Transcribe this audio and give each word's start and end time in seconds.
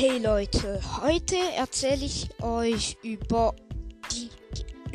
Hey 0.00 0.18
Leute, 0.18 0.80
heute 1.02 1.34
erzähle 1.56 2.04
ich 2.04 2.28
euch 2.40 2.96
über 3.02 3.52
die 4.12 4.30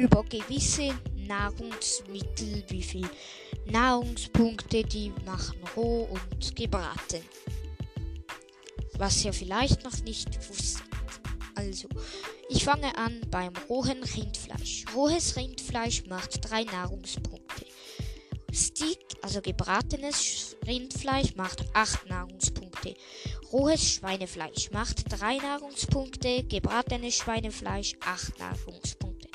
über 0.01 0.23
gewisse 0.23 0.97
Nahrungsmittel, 1.27 2.63
wie 2.69 2.81
viel 2.81 3.09
Nahrungspunkte 3.65 4.81
die 4.83 5.11
machen 5.25 5.59
roh 5.75 6.07
und 6.09 6.55
gebraten. 6.55 7.21
Was 8.97 9.25
ihr 9.25 9.33
vielleicht 9.33 9.83
noch 9.83 10.01
nicht 10.05 10.37
wusstet. 10.49 10.87
Also, 11.55 11.89
ich 12.47 12.63
fange 12.63 12.97
an 12.97 13.19
beim 13.29 13.51
rohen 13.67 14.01
Rindfleisch. 14.03 14.85
Rohes 14.95 15.35
Rindfleisch 15.35 16.05
macht 16.05 16.49
drei 16.49 16.63
Nahrungspunkte. 16.63 17.65
Steak, 18.53 18.99
also 19.21 19.41
gebratenes 19.41 20.55
Rindfleisch, 20.65 21.35
macht 21.35 21.65
acht 21.73 22.07
Nahrungspunkte. 22.07 22.93
Rohes 23.53 23.93
Schweinefleisch 23.93 24.71
macht 24.71 25.03
3 25.09 25.37
Nahrungspunkte, 25.37 26.43
gebratenes 26.45 27.17
Schweinefleisch 27.17 27.93
8 28.03 28.39
Nahrungspunkte. 28.39 29.29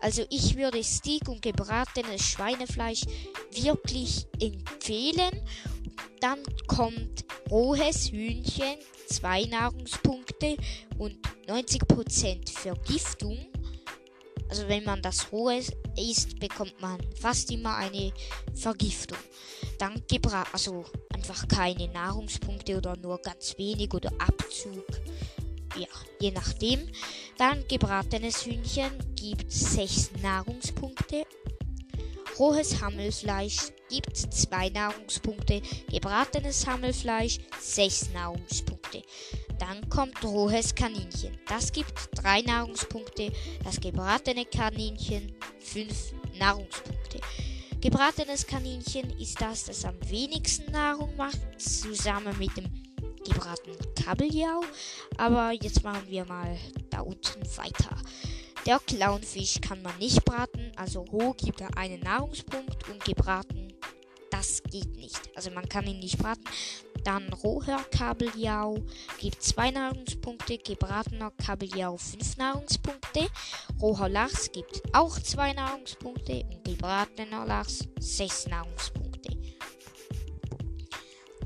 Also 0.00 0.24
ich 0.30 0.56
würde 0.56 0.82
Steak 0.82 1.28
und 1.28 1.42
gebratenes 1.42 2.22
Schweinefleisch 2.22 3.02
wirklich 3.52 4.26
empfehlen. 4.40 5.42
Dann 6.20 6.38
kommt 6.68 7.26
rohes 7.50 8.10
Hühnchen 8.10 8.78
2 9.08 9.44
Nahrungspunkte 9.44 10.56
und 10.96 11.18
90% 11.46 12.50
Vergiftung. 12.50 13.46
Also 14.50 14.66
wenn 14.66 14.84
man 14.84 15.00
das 15.00 15.30
rohe 15.30 15.60
isst, 15.96 16.38
bekommt 16.40 16.80
man 16.80 16.98
fast 17.14 17.50
immer 17.52 17.76
eine 17.76 18.12
Vergiftung. 18.52 19.18
Dann 19.78 20.02
gebra 20.10 20.44
also 20.52 20.84
einfach 21.14 21.46
keine 21.46 21.86
Nahrungspunkte 21.88 22.76
oder 22.76 22.96
nur 22.96 23.18
ganz 23.18 23.56
wenig 23.56 23.94
oder 23.94 24.10
Abzug. 24.18 24.86
Ja, 25.76 25.86
je 26.20 26.32
nachdem. 26.32 26.90
Dann 27.38 27.66
gebratenes 27.68 28.44
Hühnchen 28.44 28.90
gibt 29.14 29.50
6 29.50 30.10
Nahrungspunkte. 30.20 31.24
Rohes 32.38 32.80
Hammelfleisch 32.80 33.70
gibt 33.88 34.16
2 34.16 34.70
Nahrungspunkte. 34.70 35.62
Gebratenes 35.90 36.66
Hammelfleisch 36.66 37.38
6 37.60 38.10
Nahrungspunkte. 38.12 39.02
Dann 39.60 39.88
kommt 39.88 40.24
rohes 40.24 40.74
Kaninchen. 40.74 41.38
Das 41.46 41.70
gibt 41.70 41.92
3 42.14 42.40
Nahrungspunkte. 42.42 43.30
Das 43.62 43.78
gebratene 43.78 44.46
Kaninchen 44.46 45.32
5 45.60 46.14
Nahrungspunkte. 46.38 47.20
Gebratenes 47.80 48.46
Kaninchen 48.46 49.10
ist 49.18 49.40
das, 49.40 49.64
das 49.66 49.84
am 49.84 49.96
wenigsten 50.08 50.72
Nahrung 50.72 51.14
macht, 51.16 51.38
zusammen 51.58 52.36
mit 52.38 52.56
dem 52.56 52.68
gebratenen 53.24 53.78
Kabeljau. 53.94 54.62
Aber 55.16 55.52
jetzt 55.52 55.82
machen 55.84 56.04
wir 56.08 56.24
mal 56.24 56.58
da 56.90 57.00
unten 57.00 57.40
weiter. 57.56 57.96
Der 58.66 58.78
Clownfisch 58.80 59.60
kann 59.62 59.80
man 59.82 59.96
nicht 59.98 60.22
braten, 60.24 60.72
also 60.76 61.00
roh 61.00 61.32
gibt 61.32 61.62
er 61.62 61.74
einen 61.78 62.00
Nahrungspunkt 62.00 62.88
und 62.90 63.02
gebraten, 63.02 63.72
das 64.30 64.62
geht 64.62 64.94
nicht. 64.96 65.18
Also 65.34 65.50
man 65.50 65.66
kann 65.66 65.86
ihn 65.86 65.98
nicht 65.98 66.18
braten. 66.18 66.44
Dann 67.04 67.32
roher 67.32 67.82
Kabeljau 67.90 68.78
gibt 69.18 69.42
2 69.42 69.70
Nahrungspunkte, 69.70 70.58
gebratener 70.58 71.30
Kabeljau 71.32 71.96
5 71.96 72.36
Nahrungspunkte. 72.36 73.26
Roher 73.80 74.08
Lachs 74.08 74.52
gibt 74.52 74.82
auch 74.92 75.18
2 75.18 75.54
Nahrungspunkte 75.54 76.44
und 76.44 76.64
gebratener 76.64 77.46
Lachs 77.46 77.88
6 77.98 78.48
Nahrungspunkte. 78.48 79.36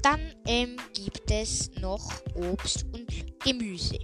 Dann 0.03 0.35
ähm, 0.47 0.77
gibt 0.93 1.31
es 1.31 1.71
noch 1.81 2.13
Obst 2.35 2.85
und 2.93 3.41
Gemüse. 3.41 3.99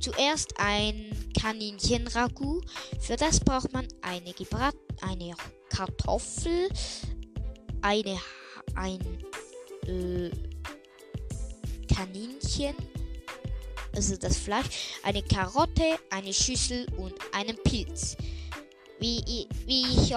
Zuerst 0.00 0.54
ein 0.58 1.10
Kaninchen-Ragout. 1.38 2.62
Für 3.00 3.16
das 3.16 3.40
braucht 3.40 3.72
man 3.72 3.86
eine, 4.00 4.32
Gebrat 4.32 4.74
eine 5.02 5.34
Kartoffel, 5.68 6.68
eine, 7.82 8.18
ein 8.74 9.00
äh, 9.86 10.30
Kaninchen, 11.94 12.74
also 13.94 14.16
das 14.16 14.36
Fleisch, 14.36 14.66
eine 15.02 15.22
Karotte, 15.22 15.98
eine 16.10 16.32
Schüssel 16.32 16.86
und 16.96 17.14
einen 17.32 17.56
Pilz. 17.62 18.16
Wie, 18.98 19.46
wie, 19.66 19.82
ich, 19.82 20.14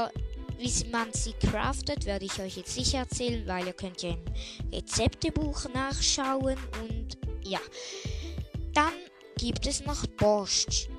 wie 0.57 0.89
man 0.91 1.13
sie 1.13 1.33
craftet, 1.33 2.05
werde 2.05 2.25
ich 2.25 2.39
euch 2.39 2.57
jetzt 2.57 2.77
nicht 2.77 2.93
erzählen, 2.93 3.45
weil 3.47 3.67
ihr 3.67 3.73
könnt 3.73 4.01
ja 4.01 4.09
im 4.11 4.19
Rezeptebuch 4.73 5.67
nachschauen 5.73 6.57
und 6.81 7.17
ja. 7.43 7.59
Dann 8.73 8.93
gibt 9.37 9.65
es 9.67 9.85
noch 9.85 10.05
Borscht. 10.17 10.89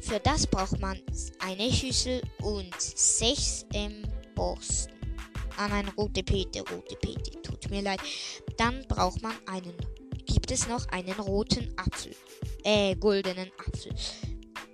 Für 0.00 0.20
das 0.20 0.46
braucht 0.46 0.80
man 0.80 1.00
eine 1.40 1.72
Schüssel 1.72 2.22
und 2.42 2.80
sechs 2.80 3.66
ähm, 3.72 4.02
Borsten. 4.34 4.94
Ah, 5.56 5.66
eine 5.66 5.92
rote 5.94 6.22
Pete, 6.22 6.60
rote 6.60 6.96
Pete, 6.96 7.42
tut 7.42 7.70
mir 7.70 7.82
leid. 7.82 8.00
Dann 8.58 8.86
braucht 8.88 9.22
man 9.22 9.32
einen 9.46 9.74
gibt 10.36 10.50
es 10.50 10.68
noch 10.68 10.86
einen 10.88 11.14
roten 11.14 11.72
Apfel. 11.78 12.14
Äh, 12.62 12.94
goldenen 12.96 13.50
Apfel. 13.66 13.94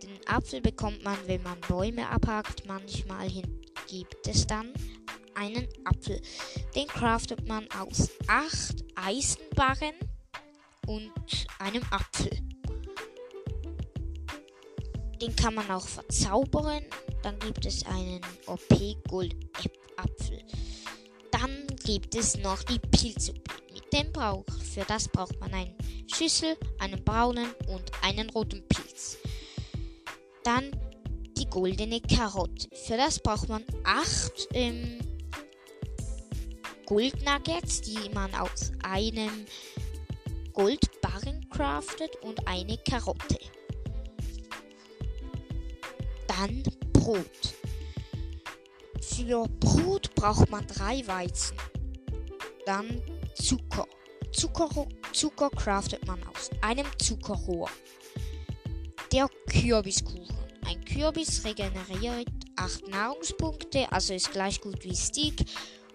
Den 0.02 0.18
Apfel 0.26 0.60
bekommt 0.60 1.04
man, 1.04 1.16
wenn 1.26 1.40
man 1.44 1.60
Bäume 1.68 2.08
abhakt. 2.08 2.66
Manchmal 2.66 3.28
gibt 3.86 4.26
es 4.26 4.44
dann 4.44 4.74
einen 5.36 5.68
Apfel. 5.84 6.20
Den 6.74 6.88
craftet 6.88 7.46
man 7.46 7.68
aus 7.78 8.10
acht 8.26 8.84
Eisenbarren 8.96 9.94
und 10.88 11.12
einem 11.60 11.84
Apfel. 11.92 12.32
Den 15.20 15.36
kann 15.36 15.54
man 15.54 15.70
auch 15.70 15.86
verzaubern. 15.86 16.82
Dann 17.22 17.38
gibt 17.38 17.64
es 17.66 17.86
einen 17.86 18.20
OP 18.46 19.06
Gold 19.06 19.36
Apfel. 19.96 20.42
Dann 21.30 21.68
gibt 21.84 22.16
es 22.16 22.36
noch 22.38 22.64
die 22.64 22.80
Pilzsuppe 22.80 23.61
den 23.92 24.12
braucht. 24.12 24.50
Für 24.62 24.84
das 24.86 25.08
braucht 25.08 25.38
man 25.40 25.52
eine 25.52 25.74
Schüssel, 26.12 26.56
einen 26.78 27.02
braunen 27.04 27.54
und 27.68 27.90
einen 28.02 28.30
roten 28.30 28.66
Pilz. 28.68 29.18
Dann 30.44 30.70
die 31.36 31.48
goldene 31.48 32.00
Karotte. 32.00 32.68
Für 32.86 32.96
das 32.96 33.18
braucht 33.18 33.48
man 33.48 33.64
acht 33.84 34.48
ähm, 34.54 34.98
Goldnuggets, 36.86 37.82
die 37.82 38.08
man 38.12 38.34
aus 38.34 38.72
einem 38.82 39.46
Goldbarren 40.52 41.48
craftet 41.50 42.16
und 42.22 42.46
eine 42.46 42.76
Karotte. 42.78 43.38
Dann 46.26 46.62
Brot. 46.92 47.54
Für 49.00 49.46
Brot 49.60 50.14
braucht 50.14 50.50
man 50.50 50.66
drei 50.66 51.06
Weizen. 51.06 51.56
Dann 52.66 53.02
Zucker. 53.34 53.86
Zucker, 54.32 54.86
Zucker 55.12 55.50
craftet 55.50 56.06
man 56.06 56.22
aus 56.28 56.50
einem 56.60 56.86
Zuckerrohr. 56.98 57.68
Der 59.12 59.28
Kürbiskuchen. 59.48 60.36
Ein 60.64 60.84
Kürbis 60.84 61.44
regeneriert 61.44 62.28
8 62.56 62.88
Nahrungspunkte, 62.88 63.90
also 63.90 64.14
ist 64.14 64.32
gleich 64.32 64.60
gut 64.60 64.84
wie 64.84 64.94
Steak. 64.94 65.44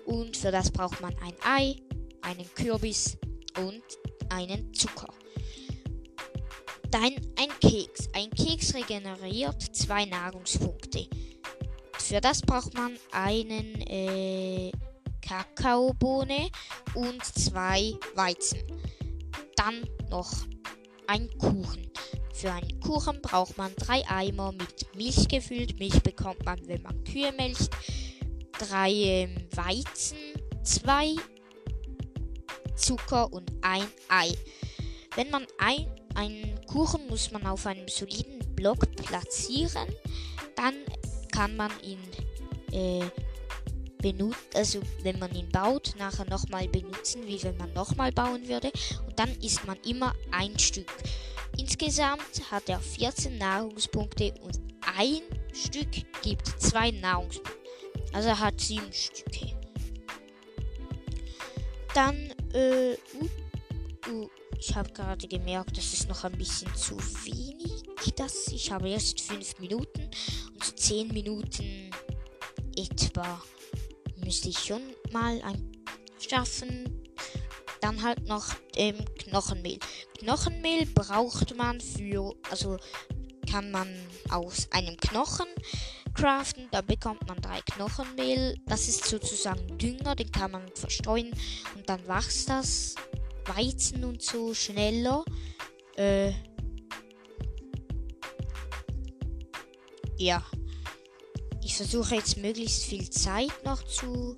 Und 0.06 0.38
für 0.38 0.52
das 0.52 0.72
braucht 0.72 1.02
man 1.02 1.16
ein 1.20 1.34
Ei, 1.44 1.76
einen 2.22 2.46
Kürbis 2.54 3.18
und 3.58 3.84
einen 4.30 4.74
Zucker. 4.74 5.14
Dann 6.92 7.16
ein 7.38 7.50
Keks. 7.60 8.08
Ein 8.14 8.30
Keks 8.32 8.74
regeneriert 8.74 9.62
2 9.62 10.06
Nahrungspunkte. 10.06 11.08
Für 11.98 12.22
das 12.22 12.42
braucht 12.42 12.74
man 12.74 12.98
einen 13.12 13.82
äh, 13.82 14.72
Kakaobohne 15.28 16.50
und 16.96 17.24
zwei 17.24 17.94
Weizen. 18.16 18.60
Dann 19.56 19.88
noch 20.10 20.32
ein 21.08 21.30
Kuchen. 21.38 21.92
Für 22.34 22.54
einen 22.54 22.80
Kuchen 22.80 23.22
braucht 23.22 23.58
man 23.58 23.74
drei 23.76 24.08
Eimer 24.08 24.52
mit 24.52 24.96
Milch 24.96 25.28
gefüllt. 25.28 25.80
Milch 25.80 26.02
bekommt 26.04 26.46
man, 26.46 26.60
wenn 26.68 26.82
man 26.84 27.04
Kühe 27.04 27.32
melkt. 27.32 27.70
Drei 28.60 28.92
ähm, 28.92 29.36
Weizen, 29.56 30.18
zwei 30.64 31.16
Zucker 32.76 33.32
und 33.34 33.52
ein 33.62 33.88
Ei. 34.08 34.32
Wenn 35.16 35.30
man 35.32 35.46
ein, 35.58 35.88
einen 36.16 36.64
Kuchen 36.68 37.08
muss 37.08 37.32
man 37.32 37.46
auf 37.48 37.66
einem 37.66 37.88
soliden 37.88 38.40
Block 38.56 38.96
platzieren, 38.96 39.88
dann 40.56 40.76
kann 41.32 41.56
man 41.56 41.72
ihn 41.82 42.00
äh, 42.72 43.06
benutzt, 43.98 44.56
also 44.56 44.82
wenn 45.04 45.20
man 45.20 45.34
ihn 45.34 45.50
baut, 45.50 45.96
nachher 45.98 46.26
nochmal 46.30 46.68
benutzen, 46.68 47.26
wie 47.26 47.42
wenn 47.44 47.58
man 47.58 47.74
nochmal 47.74 48.12
bauen 48.12 48.48
würde. 48.48 48.72
Und 49.06 49.18
dann 49.18 49.30
isst 49.42 49.66
man 49.66 49.78
immer 49.86 50.14
ein 50.32 50.58
Stück. 50.60 50.92
Insgesamt 51.58 52.52
hat 52.52 52.70
er 52.70 52.80
14 52.80 53.38
Nahrungspunkte 53.38 54.34
und 54.42 54.60
ein 54.98 55.22
Stück 55.54 55.92
gibt 56.22 56.48
zwei 56.62 56.92
Nahrungspunkte. 56.92 57.58
Also 58.14 58.30
er 58.30 58.40
hat 58.40 58.60
sieben 58.62 58.92
Stücke. 58.92 59.54
Dann, 61.94 62.32
äh, 62.54 62.96
uh, 63.16 64.12
uh, 64.12 64.30
ich 64.60 64.76
habe 64.76 64.92
gerade 64.92 65.28
gemerkt, 65.28 65.78
das 65.78 65.94
ist 65.94 66.08
noch 66.08 66.24
ein 66.24 66.38
bisschen 66.38 66.74
zu 66.76 66.98
wenig. 67.26 67.84
Das, 68.16 68.48
ich 68.48 68.72
habe 68.72 68.90
erst 68.90 69.22
5 69.22 69.60
Minuten 69.60 70.10
und 70.54 70.64
so 70.64 70.72
10 70.72 71.10
Minuten 71.10 71.92
etwa 72.76 73.42
müsste 74.28 74.50
ich 74.50 74.60
schon 74.60 74.82
mal 75.14 75.42
schaffen. 76.20 77.02
Dann 77.80 78.04
halt 78.04 78.28
noch 78.28 78.54
ähm, 78.76 78.98
Knochenmehl. 79.20 79.80
Knochenmehl 80.20 80.86
braucht 80.88 81.56
man 81.56 81.80
für, 81.80 82.36
also 82.52 82.78
kann 83.50 83.72
man 83.72 83.88
aus 84.30 84.68
einem 84.72 84.98
Knochen 84.98 85.48
craften. 86.14 86.68
Da 86.72 86.82
bekommt 86.82 87.26
man 87.30 87.40
drei 87.40 87.62
Knochenmehl. 87.62 88.56
Das 88.66 88.90
ist 88.90 89.06
sozusagen 89.06 89.78
Dünger, 89.78 90.14
den 90.14 90.30
kann 90.30 90.52
man 90.52 90.68
verstreuen 90.76 91.32
und 91.76 91.88
dann 91.88 92.06
wächst 92.06 92.50
das 92.50 92.96
Weizen 93.46 94.04
und 94.04 94.22
so 94.22 94.54
schneller. 94.54 95.24
Äh, 95.96 96.34
ja. 100.18 100.44
Ich 101.68 101.76
versuche 101.76 102.16
jetzt 102.16 102.38
möglichst 102.38 102.86
viel 102.86 103.10
Zeit 103.10 103.52
noch 103.66 103.84
zu 103.84 104.38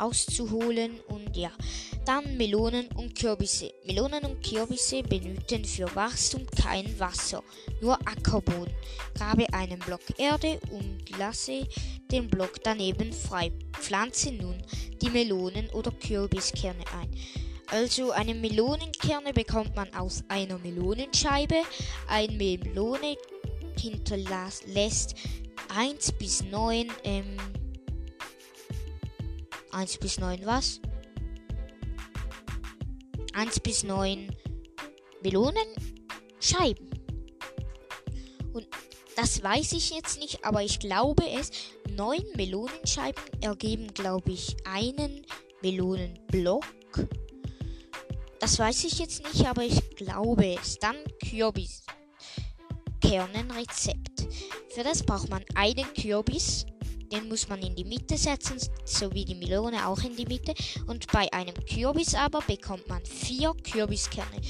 rauszuholen 0.00 0.98
und 1.08 1.36
ja. 1.36 1.52
Dann 2.06 2.38
Melonen 2.38 2.88
und 2.96 3.14
Kürbisse. 3.14 3.74
Melonen 3.84 4.24
und 4.24 4.42
Kürbisse 4.42 5.02
benötigen 5.02 5.66
für 5.66 5.94
Wachstum 5.94 6.46
kein 6.62 6.98
Wasser, 6.98 7.42
nur 7.82 7.98
Ackerboden. 8.08 8.72
Grabe 9.14 9.46
einen 9.52 9.78
Block 9.80 10.00
Erde 10.16 10.58
und 10.70 11.18
lasse 11.18 11.68
den 12.10 12.30
Block 12.30 12.62
daneben 12.64 13.12
frei. 13.12 13.52
Pflanze 13.78 14.32
nun 14.32 14.62
die 15.02 15.10
Melonen 15.10 15.68
oder 15.68 15.90
Kürbiskerne 15.90 16.84
ein. 16.98 17.10
Also 17.66 18.12
eine 18.12 18.34
Melonenkerne 18.34 19.34
bekommt 19.34 19.76
man 19.76 19.92
aus 19.92 20.24
einer 20.28 20.56
Melonenscheibe. 20.56 21.60
Eine 22.08 22.32
Melone 22.32 23.16
hinterlässt 23.78 25.14
1 25.76 26.12
bis 26.12 26.42
9 26.42 26.90
ähm, 27.04 27.36
1 29.72 29.98
bis 29.98 30.18
9 30.18 30.46
was? 30.46 30.80
1 33.34 33.60
bis 33.60 33.84
9 33.84 34.34
Melonenscheiben. 35.22 36.88
Und 38.54 38.66
das 39.16 39.42
weiß 39.42 39.72
ich 39.72 39.90
jetzt 39.90 40.18
nicht, 40.18 40.46
aber 40.46 40.62
ich 40.62 40.78
glaube 40.78 41.28
es. 41.28 41.50
9 41.94 42.24
Melonenscheiben 42.36 43.22
ergeben, 43.42 43.92
glaube 43.92 44.32
ich, 44.32 44.56
einen 44.64 45.26
Melonenblock. 45.60 46.64
Das 48.40 48.58
weiß 48.58 48.84
ich 48.84 48.98
jetzt 48.98 49.22
nicht, 49.24 49.46
aber 49.46 49.64
ich 49.64 49.94
glaube 49.94 50.54
es. 50.54 50.78
Dann 50.78 50.96
Kürbis. 51.28 51.82
Kernenrezept. 53.02 54.05
Für 54.70 54.82
das 54.82 55.02
braucht 55.02 55.28
man 55.28 55.44
einen 55.54 55.86
Kürbis, 55.94 56.66
den 57.12 57.28
muss 57.28 57.48
man 57.48 57.60
in 57.62 57.74
die 57.74 57.84
Mitte 57.84 58.16
setzen, 58.16 58.58
so 58.84 59.12
wie 59.12 59.24
die 59.24 59.34
Melone 59.34 59.86
auch 59.86 60.02
in 60.02 60.16
die 60.16 60.26
Mitte. 60.26 60.54
Und 60.86 61.10
bei 61.12 61.32
einem 61.32 61.54
Kürbis 61.64 62.14
aber 62.14 62.40
bekommt 62.42 62.88
man 62.88 63.04
vier 63.04 63.52
Kürbiskerne. 63.62 64.40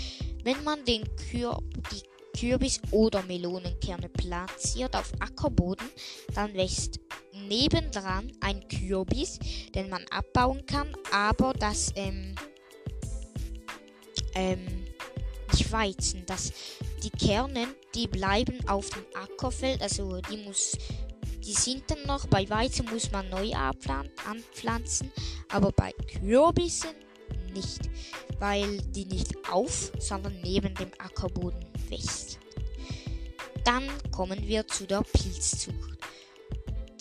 Wenn 0.43 0.63
man 0.65 0.85
den 0.85 1.05
Kür 1.17 1.59
die 1.93 2.03
Kürbis- 2.37 2.81
oder 2.91 3.23
Melonenkerne 3.23 4.09
platziert 4.11 4.95
auf 4.95 5.13
Ackerboden, 5.21 5.89
dann 6.35 6.53
wächst 6.55 7.01
nebendran 7.33 8.31
ein 8.41 8.67
Kürbis, 8.69 9.39
den 9.75 9.89
man 9.89 10.05
abbauen 10.11 10.65
kann, 10.67 10.95
aber 11.13 11.53
das 11.55 11.93
ähm, 11.97 12.35
ähm, 14.35 14.85
nicht 15.53 15.73
Weizen, 15.73 16.25
das 16.27 16.53
die 17.03 17.11
Kerne, 17.11 17.69
die 17.95 18.07
bleiben 18.07 18.59
auf 18.69 18.91
dem 18.91 19.05
Ackerfeld, 19.15 19.83
also 19.83 20.21
die 20.21 20.39
muss 20.39 20.77
die 21.47 21.53
sind 21.53 21.89
dann 21.89 22.03
noch, 22.07 22.27
bei 22.27 22.49
Weizen 22.51 22.87
muss 22.91 23.13
man 23.13 23.29
neu 23.29 23.53
anpflanzen, 23.53 25.13
aber 25.49 25.71
bei 25.71 25.93
Kürbissen 25.93 26.91
nicht, 27.55 27.89
weil 28.41 28.79
die 28.79 29.05
nicht 29.05 29.33
auf, 29.49 29.93
sondern 29.99 30.41
neben 30.43 30.75
dem 30.75 30.91
Ackerboden 30.99 31.65
wächst. 31.89 32.41
Dann 33.65 33.85
kommen 34.11 34.45
wir 34.47 34.67
zu 34.67 34.87
der 34.87 35.03
Pilzzucht. 35.03 35.99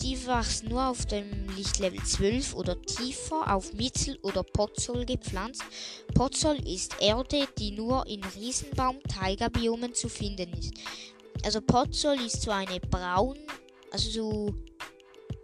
Die 0.06 0.24
wächst 0.24 0.62
nur 0.68 0.86
auf 0.86 1.04
dem 1.06 1.48
Lichtlevel 1.56 2.00
12 2.00 2.54
oder 2.54 2.80
tiefer 2.80 3.52
auf 3.52 3.72
Mitzel- 3.72 4.20
oder 4.22 4.44
Potzol 4.44 5.04
gepflanzt. 5.04 5.64
Potzol 6.14 6.56
ist 6.64 6.94
Erde, 7.00 7.48
die 7.58 7.72
nur 7.72 8.06
in 8.06 8.22
Riesenbaum-Taiga-Biomen 8.22 9.94
zu 9.94 10.08
finden 10.08 10.52
ist. 10.52 10.74
Also 11.44 11.60
Potzol 11.60 12.20
ist 12.20 12.40
so 12.40 12.52
eine 12.52 12.78
braun 12.78 13.36
also 13.90 14.10
so, 14.10 14.54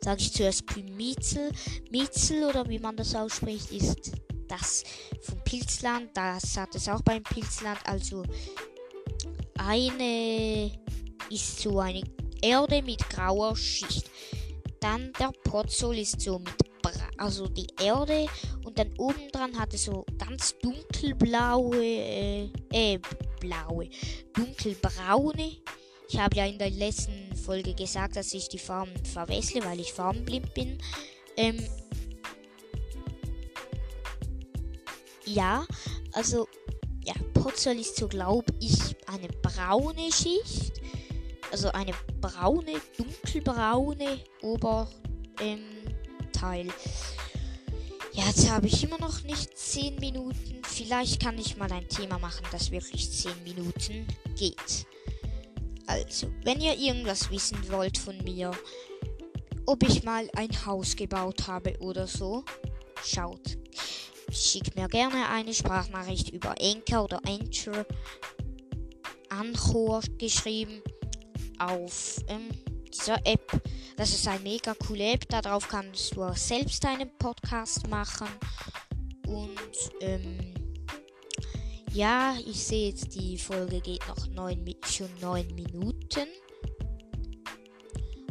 sage 0.00 0.20
ich 0.20 0.32
zuerst 0.32 0.64
Mietzel. 0.76 1.50
Mietzel 1.90 2.44
oder 2.44 2.68
wie 2.68 2.78
man 2.78 2.94
das 2.94 3.16
ausspricht, 3.16 3.72
ist 3.72 4.12
das 4.46 4.84
vom 5.22 5.42
Pilzland. 5.42 6.10
Das 6.14 6.56
hat 6.56 6.72
es 6.76 6.88
auch 6.88 7.02
beim 7.02 7.24
Pilzland. 7.24 7.80
Also 7.84 8.22
eine 9.58 10.70
ist 11.30 11.58
so 11.58 11.80
eine 11.80 12.02
Erde 12.40 12.80
mit 12.82 13.08
grauer 13.10 13.56
Schicht. 13.56 14.08
Dann 14.82 15.12
der 15.18 15.32
Potzol 15.44 15.96
ist 15.98 16.20
so 16.20 16.38
mit 16.38 16.52
also 17.16 17.46
die 17.46 17.68
Erde 17.80 18.26
und 18.64 18.76
dann 18.76 18.92
oben 18.98 19.30
dran 19.30 19.56
hat 19.56 19.72
es 19.72 19.84
so 19.84 20.04
ganz 20.18 20.56
dunkelblaue 20.60 21.76
äh, 21.76 22.50
äh 22.72 22.98
blaue 23.38 23.88
dunkelbraune 24.34 25.58
ich 26.12 26.18
habe 26.18 26.36
ja 26.36 26.44
in 26.44 26.58
der 26.58 26.68
letzten 26.68 27.34
Folge 27.34 27.72
gesagt, 27.72 28.16
dass 28.16 28.34
ich 28.34 28.46
die 28.50 28.58
Farben 28.58 28.92
verwechsle, 29.02 29.64
weil 29.64 29.80
ich 29.80 29.94
farbenblind 29.94 30.52
bin. 30.52 30.76
Ähm, 31.38 31.66
ja, 35.24 35.64
also, 36.12 36.46
ja, 37.02 37.14
Potzol 37.32 37.78
ist 37.78 37.96
so, 37.96 38.08
glaube 38.08 38.52
ich, 38.60 38.78
eine 39.06 39.28
braune 39.40 40.12
Schicht. 40.12 40.81
Also 41.52 41.70
eine 41.72 41.92
braune, 42.22 42.80
dunkelbraune 42.96 44.20
Oberteil. 44.40 44.88
Ähm, 45.42 46.72
ja, 48.14 48.24
jetzt 48.26 48.50
habe 48.50 48.68
ich 48.68 48.82
immer 48.82 48.98
noch 48.98 49.22
nicht 49.24 49.56
10 49.56 49.96
Minuten. 49.96 50.62
Vielleicht 50.64 51.22
kann 51.22 51.36
ich 51.36 51.58
mal 51.58 51.70
ein 51.70 51.86
Thema 51.88 52.18
machen, 52.18 52.46
das 52.50 52.70
wirklich 52.70 53.12
10 53.12 53.44
Minuten 53.44 54.06
geht. 54.34 54.86
Also, 55.86 56.28
wenn 56.42 56.62
ihr 56.62 56.74
irgendwas 56.78 57.30
wissen 57.30 57.58
wollt 57.70 57.98
von 57.98 58.16
mir, 58.24 58.52
ob 59.66 59.82
ich 59.86 60.04
mal 60.04 60.30
ein 60.34 60.64
Haus 60.64 60.96
gebaut 60.96 61.46
habe 61.48 61.78
oder 61.80 62.06
so, 62.06 62.46
schaut. 63.04 63.58
Schickt 64.30 64.74
mir 64.74 64.88
gerne 64.88 65.28
eine 65.28 65.52
Sprachnachricht 65.52 66.30
über 66.30 66.54
Anchor 66.58 67.04
oder 67.04 67.20
Anchor, 67.26 67.84
Anchor 69.28 70.00
geschrieben 70.16 70.82
auf 71.58 72.16
ähm, 72.28 72.48
dieser 72.92 73.24
App. 73.26 73.60
Das 73.96 74.10
ist 74.10 74.26
eine 74.28 74.40
mega 74.40 74.74
coole 74.74 75.12
App. 75.12 75.28
Darauf 75.28 75.68
kannst 75.68 76.14
du 76.14 76.22
auch 76.22 76.36
selbst 76.36 76.84
einen 76.84 77.10
Podcast 77.18 77.88
machen. 77.88 78.28
Und 79.26 79.60
ähm, 80.00 80.54
ja, 81.92 82.36
ich 82.46 82.64
sehe 82.64 82.88
jetzt, 82.88 83.14
die 83.14 83.36
Folge 83.38 83.80
geht 83.80 84.06
noch 84.08 84.26
neun, 84.28 84.64
schon 84.86 85.10
neun 85.20 85.46
Minuten. 85.54 86.28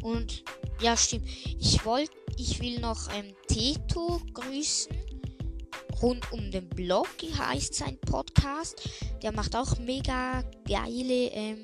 Und 0.01 0.43
ja, 0.81 0.97
stimmt. 0.97 1.27
Ich 1.59 1.85
wollte, 1.85 2.11
ich 2.37 2.59
will 2.61 2.79
noch 2.79 3.07
ähm, 3.13 3.35
Teto 3.47 4.19
grüßen. 4.33 4.95
Rund 6.01 6.31
um 6.31 6.49
den 6.49 6.67
Blog 6.69 7.07
heißt 7.37 7.75
sein 7.75 7.99
Podcast. 7.99 8.89
Der 9.21 9.31
macht 9.31 9.55
auch 9.55 9.77
mega 9.77 10.41
geile 10.67 11.27
ähm, 11.31 11.61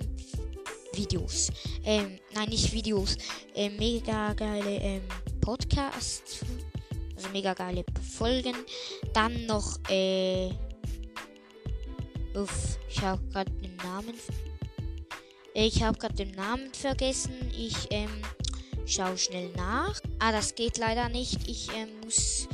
Videos. 0.97 1.49
Ähm, 1.85 2.19
nein, 2.33 2.49
nicht 2.49 2.73
Videos. 2.73 3.17
Ähm, 3.55 3.77
mega 3.77 4.33
geile 4.33 4.77
ähm, 4.77 5.01
Podcasts. 5.39 6.41
Also 7.15 7.29
mega 7.29 7.53
geile 7.53 7.85
Folgen. 8.17 8.55
Dann 9.13 9.45
noch, 9.45 9.77
äh, 9.89 10.49
Uff, 12.35 12.77
ich 12.89 13.01
habe 13.01 13.21
gerade 13.31 13.51
den 13.51 13.75
Namen. 13.77 14.13
Ich 15.53 15.81
habe 15.81 15.97
gerade 15.97 16.13
den 16.13 16.31
Namen 16.31 16.71
vergessen. 16.73 17.33
Ich 17.57 17.87
ähm, 17.89 18.21
schaue 18.85 19.17
schnell 19.17 19.49
nach. 19.55 19.99
Ah, 20.19 20.31
das 20.31 20.53
geht 20.53 20.77
leider 20.77 21.09
nicht. 21.09 21.47
Ich 21.47 21.69
ähm, 21.75 21.89
muss 22.03 22.47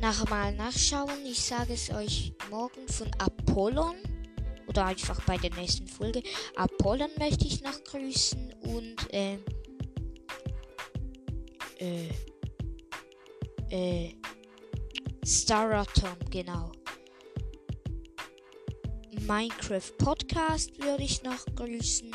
nachher 0.00 0.28
mal 0.28 0.54
nachschauen. 0.54 1.24
Ich 1.26 1.40
sage 1.40 1.74
es 1.74 1.90
euch 1.90 2.32
morgen 2.50 2.88
von 2.88 3.08
Apollon. 3.18 3.94
Oder 4.74 4.86
einfach 4.86 5.20
bei 5.24 5.36
der 5.36 5.54
nächsten 5.54 5.86
Folge. 5.86 6.20
Apollon 6.56 7.10
möchte 7.16 7.46
ich 7.46 7.62
noch 7.62 7.84
grüßen 7.84 8.52
und 8.62 8.96
ähm, 9.10 9.38
äh, 11.78 12.08
äh, 13.70 14.16
Staratom, 15.24 16.16
genau. 16.28 16.72
Minecraft 19.20 19.96
Podcast 19.96 20.76
würde 20.82 21.04
ich 21.04 21.22
noch 21.22 21.46
grüßen. 21.54 22.10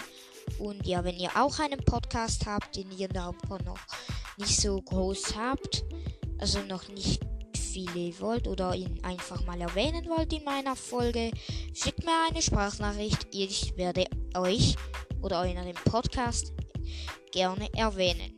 Und 0.57 0.85
ja, 0.85 1.01
wenn 1.05 1.15
ihr 1.17 1.31
auch 1.37 1.59
einen 1.59 1.79
Podcast 1.79 2.45
habt, 2.45 2.75
den 2.75 2.91
ihr 2.91 3.09
aber 3.15 3.63
noch 3.63 3.79
nicht 4.37 4.59
so 4.59 4.81
groß 4.81 5.33
habt, 5.37 5.85
also 6.39 6.59
noch 6.63 6.89
nicht 6.89 7.21
viele 7.69 8.19
wollt 8.19 8.47
oder 8.47 8.75
ihn 8.75 8.99
einfach 9.03 9.45
mal 9.45 9.59
erwähnen 9.61 10.07
wollt 10.09 10.33
in 10.33 10.43
meiner 10.43 10.75
Folge, 10.75 11.31
schickt 11.73 12.03
mir 12.03 12.27
eine 12.27 12.41
Sprachnachricht. 12.41 13.27
Ich 13.31 13.75
werde 13.77 14.05
euch 14.35 14.75
oder 15.21 15.41
euren 15.41 15.73
Podcast 15.85 16.53
gerne 17.31 17.69
erwähnen. 17.75 18.35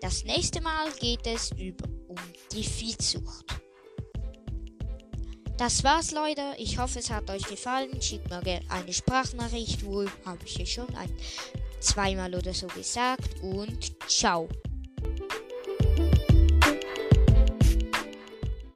Das 0.00 0.24
nächste 0.24 0.60
Mal 0.60 0.90
geht 1.00 1.26
es 1.26 1.50
über, 1.52 1.88
um 2.08 2.16
die 2.52 2.64
Viehzucht. 2.64 3.60
Das 5.56 5.84
war's, 5.84 6.10
Leute. 6.10 6.42
Ich 6.58 6.78
hoffe, 6.78 6.98
es 6.98 7.10
hat 7.10 7.30
euch 7.30 7.46
gefallen. 7.46 8.02
Schickt 8.02 8.28
mir 8.28 8.60
eine 8.68 8.92
Sprachnachricht. 8.92 9.84
Wohl 9.84 10.10
habe 10.26 10.40
ich 10.44 10.58
ja 10.58 10.66
schon 10.66 10.94
ein, 10.96 11.16
zweimal 11.80 12.34
oder 12.34 12.52
so 12.52 12.66
gesagt. 12.66 13.40
Und 13.40 13.92
ciao. 14.10 14.48